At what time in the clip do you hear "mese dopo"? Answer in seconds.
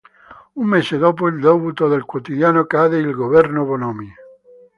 0.65-1.27